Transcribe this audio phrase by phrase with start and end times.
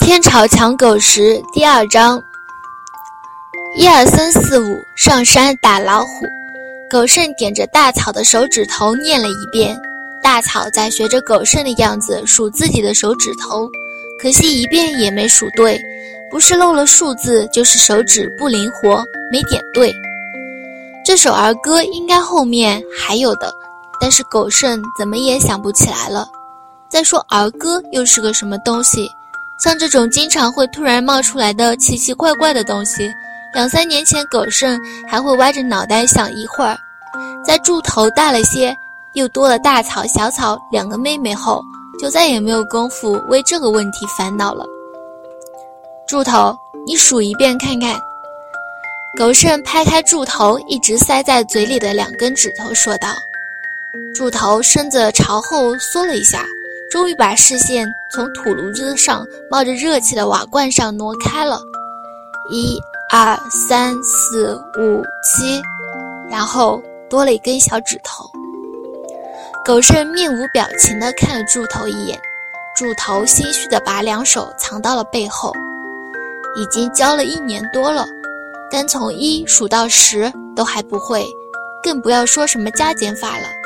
[0.00, 2.18] 天朝抢狗时第二章，
[3.76, 6.26] 一二三四五，上山打老虎。
[6.90, 9.78] 狗剩点着大草的手指头念了一遍，
[10.22, 13.68] 大草在学着狗剩的样子数自己的手指头，
[14.18, 15.78] 可惜一遍也没数对，
[16.30, 19.92] 不是漏了数字，就是手指不灵活，没点对。
[21.04, 23.52] 这首儿歌应该后面还有的，
[24.00, 26.26] 但是狗剩怎么也想不起来了。
[26.92, 29.08] 再说儿歌又是个什么东西？
[29.58, 33.10] 像这种经常会突然冒出来的奇奇怪怪的东西，
[33.54, 34.78] 两三年前狗剩
[35.08, 36.76] 还会歪着脑袋想一会儿，
[37.42, 38.76] 在柱头大了些，
[39.14, 41.62] 又多了大草、小草两个妹妹后，
[41.98, 44.66] 就再也没有功夫为这个问题烦恼了。
[46.06, 46.54] 柱头，
[46.86, 47.98] 你数一遍看看。
[49.16, 53.08] 狗剩拍开柱头一直塞在嘴里的两根指头，说道
[54.14, 56.44] ：“柱头身子朝后缩了一下。”
[56.92, 61.58] 终于把视线从土炉子上冒着热气的瓦罐上挪开了，
[62.50, 62.78] 一、
[63.10, 65.58] 二、三、四、五、七，
[66.30, 68.30] 然后多了一根小指头。
[69.64, 72.20] 狗剩面无表情地看了柱头一眼，
[72.76, 75.50] 柱头心虚地把两手藏到了背后。
[76.54, 78.04] 已经教了一年多了，
[78.70, 81.26] 单从一数到十都还不会，
[81.82, 83.61] 更不要说什么加减法了。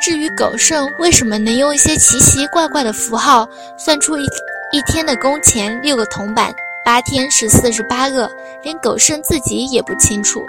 [0.00, 4.24] 至于狗剩为什么能用一些奇奇怪怪的符号算出一
[4.72, 8.30] 一天的工钱六个铜板，八天是四十八个，
[8.62, 10.44] 连狗剩自己也不清楚。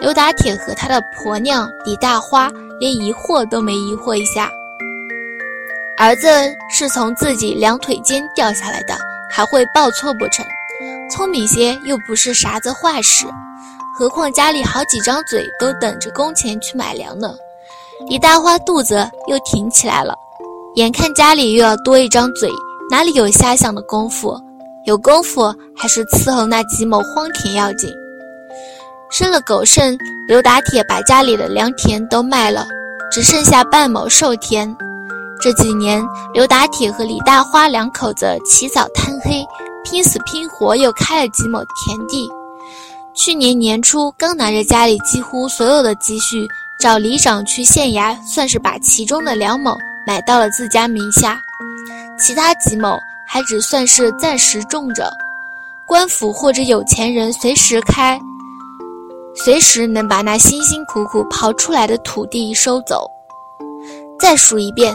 [0.00, 4.50] 刘打铁和他的婆娘李大花连疑惑都没疑惑一下。
[5.98, 6.28] 儿子
[6.70, 8.96] 是从自己两腿间掉下来的，
[9.28, 10.46] 还会报错不成？
[11.10, 13.26] 聪明些又不是啥子坏事，
[13.98, 17.34] 何况家里好几张嘴都等着工钱去买粮呢。
[18.06, 20.14] 李大花肚子又挺起来了，
[20.76, 22.48] 眼看家里又要多一张嘴，
[22.90, 24.40] 哪里有瞎想的功夫？
[24.86, 27.90] 有功夫还是伺候那几亩荒田要紧。
[29.10, 32.66] 生了狗剩，刘打铁把家里的良田都卖了，
[33.10, 34.74] 只剩下半亩寿田。
[35.40, 39.44] 这几年，刘打铁和李大花两口子起早贪黑，
[39.84, 42.28] 拼死拼活又开了几亩田地。
[43.12, 46.46] 去年年初，刚拿着家里几乎所有的积蓄。
[46.78, 51.36] 找里长去县衙，算是把其中的两亩买到了自家名下，
[52.16, 52.96] 其他几亩
[53.26, 55.10] 还只算是暂时种着。
[55.88, 58.16] 官府或者有钱人随时开，
[59.34, 63.10] 随时能把那辛辛苦苦刨出来的土地收走。
[64.20, 64.94] 再数一遍，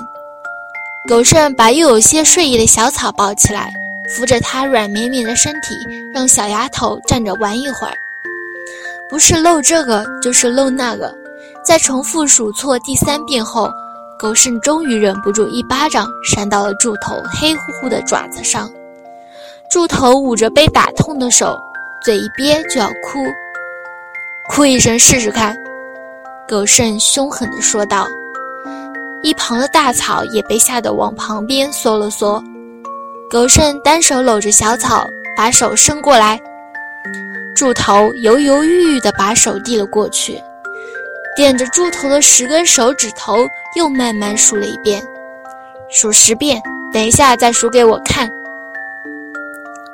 [1.10, 3.74] 狗剩把又有些睡意的小草抱起来，
[4.16, 5.76] 扶着它软绵绵的身体，
[6.14, 7.94] 让小丫头站着玩一会儿。
[9.10, 11.14] 不是漏这个，就是漏那个。
[11.64, 13.72] 在重复数错第三遍后，
[14.20, 18.70] 狗剩终于忍不住一巴掌扇到了柱头黑乎乎的爪子上。
[19.72, 21.58] 柱头捂着被打痛的手，
[22.04, 23.24] 嘴一憋就要哭，
[24.50, 25.58] 哭一声试试看。
[26.48, 28.08] 狗剩凶狠地说道。
[29.24, 32.44] 一旁的大草也被吓得往旁边缩了缩。
[33.32, 36.38] 狗剩单手搂着小草，把手伸过来。
[37.56, 40.38] 柱头犹犹豫豫地把手递了过去。
[41.36, 45.02] 点着柱头的十根手指头，又慢慢数了一遍，
[45.90, 46.62] 数十遍。
[46.94, 48.30] 等一下再数给我看。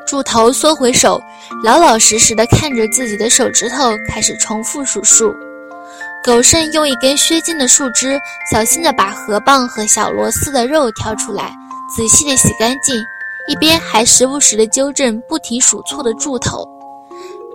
[0.06, 1.22] 柱头缩回手，
[1.64, 5.34] 老老实实的看着自己的手指头，开始重复数数。
[6.22, 8.20] 狗剩用一根削尖的树枝，
[8.52, 11.54] 小心的把河蚌和小螺丝的肉挑出来，
[11.96, 13.02] 仔细的洗干净，
[13.48, 16.68] 一边还时不时的纠正不停数错的柱头。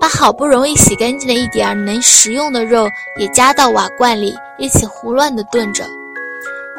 [0.01, 2.87] 把好不容易洗干净的一点能食用的肉
[3.19, 5.85] 也夹到瓦罐里，一起胡乱地炖着。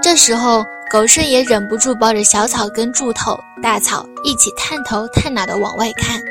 [0.02, 6.22] 这时候，狗剩也忍不住抱着小草跟柱头、大草一起探头探脑地往外看，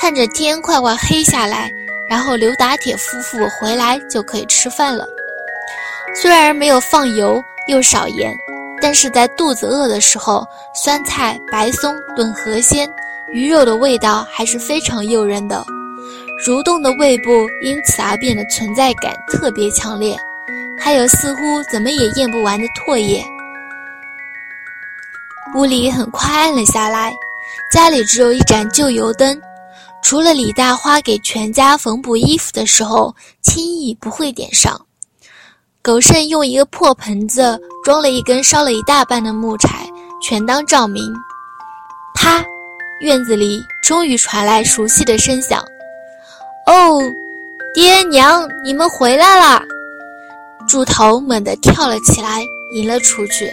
[0.00, 1.70] 盼着天快快黑下来，
[2.08, 5.06] 然后刘打铁夫妇回来就可以吃饭了。
[6.14, 8.32] 虽然没有放油，又少盐，
[8.80, 12.90] 但是在肚子饿的时候，酸菜、白松炖河鲜、
[13.34, 15.62] 鱼肉的味道还是非常诱人的。
[16.44, 20.16] 蠕动的胃部因此而变得存在感特别强烈，
[20.78, 21.40] 还有似乎
[21.72, 23.24] 怎么也咽不完的唾液。
[25.54, 27.12] 屋里很快暗了下来，
[27.72, 29.40] 家里只有一盏旧油灯，
[30.02, 34.78] 除了李大花给全家缝补衣服的时候轻易不会点上。
[35.80, 39.86] 狗剩用一个破盆子装了一根烧了一大半的木柴，
[40.20, 41.02] 全当照明。
[42.14, 42.44] 啪，
[43.00, 45.64] 院子里终于传来熟悉的声响。
[46.66, 47.00] 哦，
[47.72, 49.62] 爹娘，你们回来啦！
[50.68, 52.42] 猪头猛地跳了起来，
[52.74, 53.48] 迎了出去。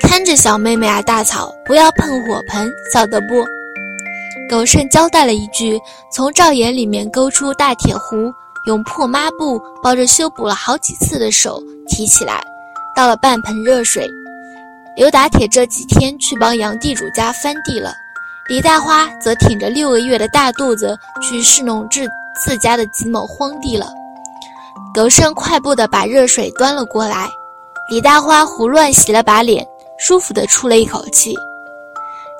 [0.00, 3.44] 看着小妹妹啊，大草，不要碰火盆，晓得不？
[4.50, 8.34] 狗剩交代了一句，从灶眼里面勾出大铁壶，
[8.66, 12.42] 用破抹布包着修补了好几次的手提起来，
[12.96, 14.10] 倒了半盆热水。
[14.96, 17.94] 刘打铁这几天去帮杨地主家翻地了，
[18.48, 22.08] 李大花则挺着六个月的大肚子去侍弄自
[22.44, 23.88] 自家的几亩荒地了。
[24.94, 27.28] 狗剩快步地把热水端了过来，
[27.88, 29.66] 李大花胡乱洗了把脸，
[29.96, 31.34] 舒服地出了一口气。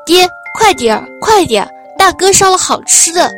[0.05, 0.29] 爹，
[0.59, 3.33] 快点儿，快点儿，大哥烧了好吃的！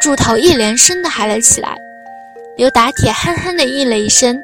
[0.00, 1.76] 柱头一连声地喊了起来。
[2.56, 4.36] 刘打铁憨憨地应了一声，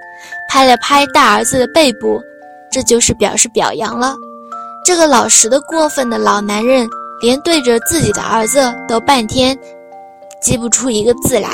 [0.48, 2.22] 拍了拍大儿子的背部，
[2.70, 4.14] 这就是表示表扬了。
[4.84, 6.88] 这个老实的过分的老男人，
[7.20, 9.58] 连对着自己的儿子都半天
[10.40, 11.50] 记不出一个字来。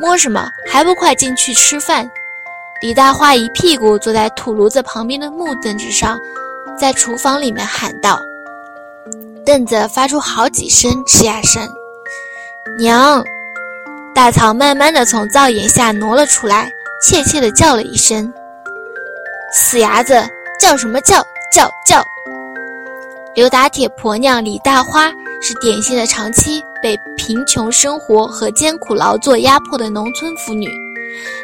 [0.00, 0.50] 摸什么？
[0.70, 2.10] 还不快进去吃饭！
[2.80, 6.18] 李大花一屁股坐在土炉子旁边的木凳子上，
[6.78, 8.18] 在厨房里面喊道
[9.46, 11.62] ：“凳子发出好几声吱呀声。”
[12.78, 13.22] 娘，
[14.14, 18.32] 大草慢慢的从灶檐下挪了出来，怯怯的叫了一声
[19.52, 20.20] ：“死伢子，
[20.58, 21.18] 叫什么叫？
[21.54, 22.02] 叫叫！”
[23.34, 26.62] 刘打铁婆娘李大花是典型的长期。
[26.82, 30.68] 被贫穷生活和艰苦劳作压迫的农村妇女，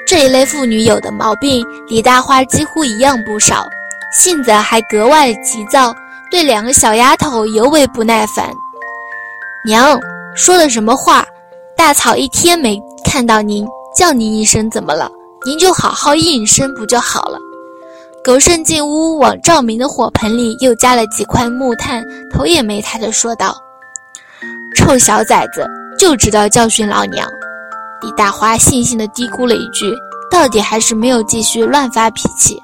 [0.05, 3.65] 这一类妇女有的毛病，李大花几乎一样不少，
[4.13, 5.95] 性子还格外急躁，
[6.29, 8.53] 对两个小丫头尤为不耐烦。
[9.65, 9.97] 娘
[10.35, 11.25] 说的什么话？
[11.77, 13.65] 大草一天没看到您，
[13.97, 15.09] 叫您一声怎么了？
[15.47, 17.39] 您就好好应声不就好了？
[18.29, 23.57] 狗胜进屋，往照明的火盆里又加了几块木炭，头也没抬的说道。
[24.77, 25.67] 臭小崽子，
[25.99, 27.27] 就知道教训老娘！
[28.03, 29.97] 李大花悻悻的嘀咕了一句，
[30.31, 32.63] 到底还是没有继续乱发脾气。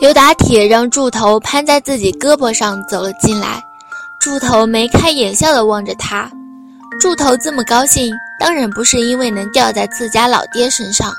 [0.00, 3.60] 刘打铁让柱头攀在自己胳膊上走了进来，
[4.20, 6.30] 柱头眉开眼笑的望着他。
[7.00, 11.12] 柱头这么高兴，当然不是因为能吊在自家老爹身上，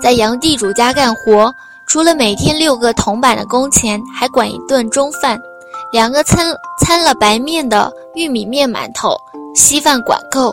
[0.00, 1.54] 在杨地主家干活，
[1.86, 5.40] 除了每天六个铜板的工钱，还管一顿中饭。
[5.92, 6.46] 两个掺
[6.80, 9.16] 掺了白面的玉米面馒头，
[9.56, 10.52] 稀饭管够。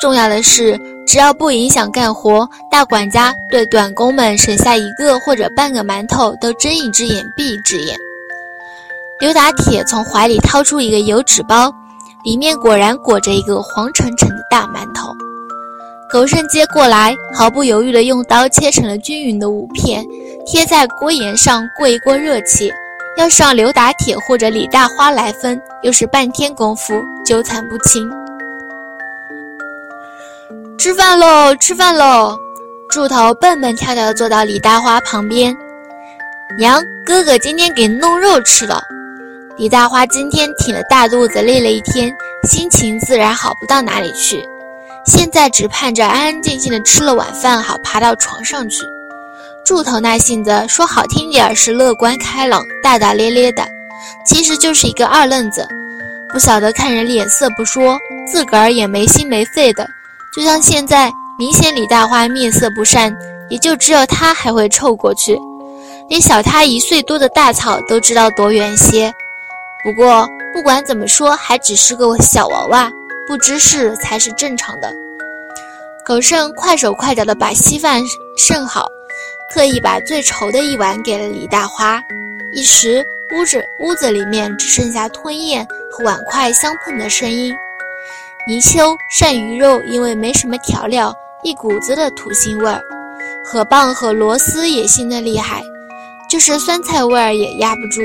[0.00, 0.76] 重要的是，
[1.06, 7.96] 只要不影响干活，大管家对短工们省下一个或者半个馒头都睁一只眼闭一只眼。
[9.20, 11.72] 刘打铁从怀里掏出一个油纸包，
[12.24, 15.14] 里面果然裹着一个黄澄澄的大馒头。
[16.08, 20.04] 狗剩接过来，毫不犹豫地用刀切成了均匀的五片，
[20.46, 22.72] 贴在锅沿上过一过热气。
[23.16, 28.08] 要是让刘打铁或者李大花来分，又是半天功夫，纠缠不清。
[30.78, 32.36] 吃饭喽，吃饭喽！
[32.88, 35.56] 猪头蹦蹦跳跳坐到李大花旁边。
[36.58, 38.80] 娘，哥哥今天给弄肉吃了。
[39.56, 42.14] 李大花今天挺了大肚子，累了一天，
[42.48, 44.46] 心情自然好不到哪里去。
[45.06, 48.82] 现在只盼着安安静静的吃了晚饭，好爬到床上去。
[49.64, 53.66] 柱头那性子，说好听点儿是乐观开朗、大大咧咧的，
[54.24, 55.66] 其实就是一个二愣子，
[56.32, 57.98] 不晓得看人脸色不说，
[58.30, 59.86] 自个儿也没心没肺的。
[60.34, 63.16] 就像现在，明显李大花面色不善，
[63.48, 65.36] 也就只有他还会凑过去，
[66.08, 69.12] 连小他一岁多的大草都知道躲远些。
[69.84, 72.90] 不过不管怎么说，还只是个小娃娃，
[73.26, 74.92] 不知事才是正常的。
[76.04, 78.02] 狗剩快手快脚的把稀饭
[78.36, 78.88] 盛好。
[79.54, 82.02] 特意把最稠的一碗给了李大花，
[82.52, 87.54] 一时屋子屋子里面只剩下吞咽和碗筷相碰的声音。
[88.46, 91.14] 泥鳅鳝鱼肉因为没什么调料，
[91.44, 92.80] 一股子的土腥味儿；
[93.44, 95.62] 河蚌和螺丝也腥得厉害，
[96.28, 98.02] 就是酸菜味儿也压不住。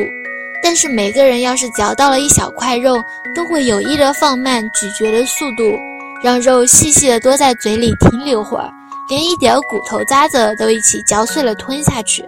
[0.63, 5.64] 但是每个人要是嚼到了一小块肉，都会有意的放慢咀嚼的速度，
[6.24, 8.70] 让肉细细的多在嘴里停留会儿。
[9.10, 12.24] 连一点骨头渣子都一起嚼碎了吞下去。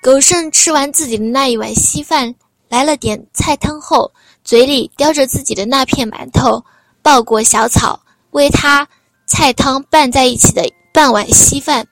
[0.00, 2.32] 狗剩吃完自己的那一碗稀饭，
[2.68, 4.12] 来了点菜汤后，
[4.44, 6.62] 嘴里叼着自己的那片馒头，
[7.02, 7.98] 抱过小草
[8.30, 8.86] 喂它
[9.26, 10.62] 菜汤拌在一起的
[10.94, 11.84] 半碗稀饭。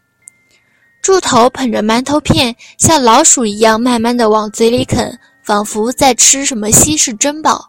[1.02, 7.66] 柱头捧着馒头片，像老鼠一样慢慢的往嘴里啃，仿佛在吃什么稀世珍宝。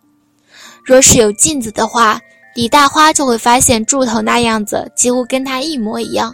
[0.83, 2.19] 若是有镜子的话。
[2.55, 6.33] 李大花就会发现柱头那样子几乎跟他一模一样。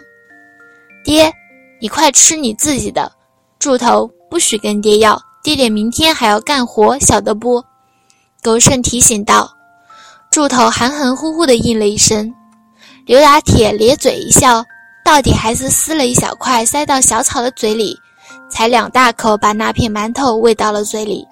[1.04, 1.30] 爹，
[1.78, 3.12] 你快吃你自己的。
[3.58, 7.62] 柱头不许跟爹要，爹爹明天还要干活，晓得不？
[8.42, 9.52] 狗剩提醒道。
[10.30, 12.34] 柱头含含糊糊的应了一声。
[13.04, 14.64] 刘打铁咧嘴一笑，
[15.04, 17.94] 到底还是撕了一小块塞到小草的嘴里，
[18.50, 21.22] 才两大口把那片馒头喂到了嘴里。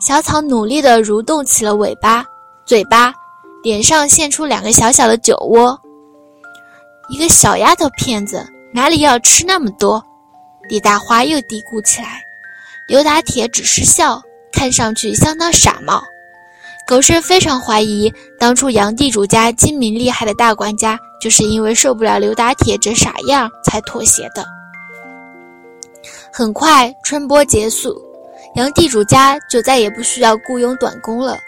[0.00, 2.24] 小草努力地蠕动起了尾巴、
[2.64, 3.12] 嘴巴，
[3.64, 5.76] 脸上现出两个小小的酒窝。
[7.08, 10.02] 一个小丫头片子哪里要吃那么多？
[10.68, 12.22] 李大花又嘀咕起来。
[12.86, 16.02] 刘打铁只是笑，看上去相当傻帽。
[16.86, 24.46] 狗剩非常怀疑，当初杨地主家精明厉害的大管家，就是因为受不了刘打铁这傻样才妥协的。
[26.32, 28.00] 很快，春播结束，
[28.54, 31.38] 杨地主家就再也不需要雇佣短工了。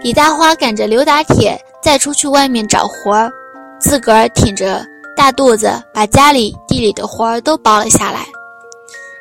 [0.00, 3.32] 李大花赶着刘打铁再出去外面找活儿，
[3.80, 4.84] 自个儿挺着
[5.16, 8.20] 大肚子，把家里地里的活儿都包了下来。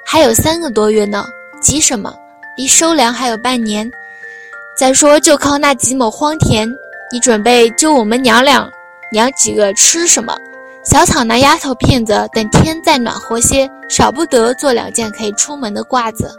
[0.05, 1.25] 还有三个多月呢，
[1.61, 2.13] 急什么？
[2.57, 3.89] 离收粮还有半年。
[4.77, 6.67] 再说，就靠那几亩荒田，
[7.11, 8.69] 你准备就我们娘俩
[9.11, 10.35] 娘几个吃什么？
[10.83, 16.33] 小草那丫头片子，等天再暖和些，少不得做两件可以出门的褂子。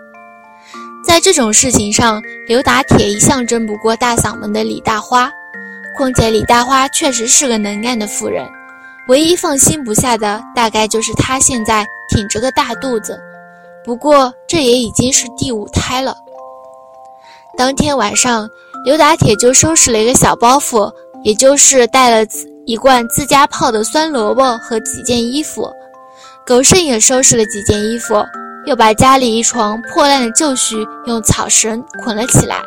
[1.05, 5.31] 在这种事情上，刘打铁一向争不过大嗓门的李大花。
[5.97, 8.47] 况且李大花确实是个能干的妇人，
[9.09, 13.19] 唯一放心不下的，大概就是她现在挺着个大肚子。
[13.85, 16.15] 不过这也已经是第五胎了。
[17.57, 18.49] 当天晚上，
[18.85, 20.93] 刘打铁就收拾了一个小包袱，
[21.25, 22.25] 也就是带了
[22.67, 25.69] 一罐自家泡的酸萝卜和几件衣服。
[26.47, 28.25] 狗剩也收拾了几件衣服，
[28.69, 32.61] 又把家里一床破烂的旧絮用草绳捆了起来。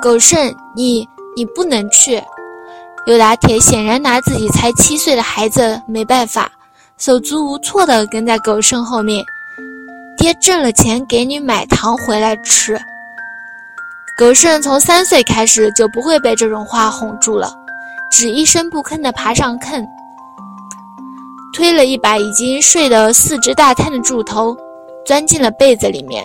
[0.00, 2.20] 狗剩，你你不能去。
[3.04, 6.50] 刘打铁显然拿自己才七岁的孩子没办法，
[6.96, 9.22] 手足无措地跟在狗剩后面。
[10.16, 12.80] 爹挣了钱给你买糖回来吃。
[14.16, 17.52] 狗剩从三岁开始就不会被这种话哄住了，
[18.10, 19.86] 只一声不吭地爬上炕，
[21.52, 24.56] 推了一把已经睡得四肢大瘫的柱头，
[25.04, 26.24] 钻进了被子里面。